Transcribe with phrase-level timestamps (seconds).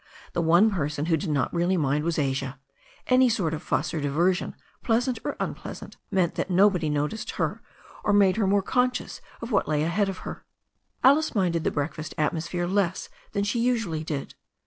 [0.33, 2.57] The one person who •did not really mind was Asia.
[3.05, 7.61] Any sort of fuss or diver sion, pleasant or unpleasant, meant that nobody noticed her,
[8.03, 10.43] or made her more conscious of what lay ahead of her.
[11.03, 14.33] Alice minded the breakfast atmosphere less than she usually did.